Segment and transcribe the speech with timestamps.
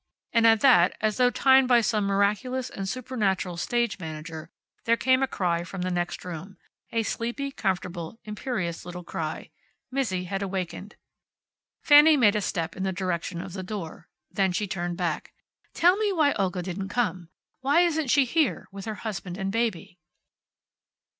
[0.33, 4.49] And at that, as though timed by some miraculous and supernatural stage manager,
[4.85, 6.57] there came a cry from the next room;
[6.91, 9.51] a sleepy, comfortable, imperious little cry.
[9.91, 10.95] Mizzi had awakened.
[11.83, 14.07] Fanny made a step in the direction of the door.
[14.31, 15.33] Then she turned back.
[15.75, 17.29] "Tell me why Olga didn't come.
[17.59, 19.99] Why isn't she here with her husband and baby?"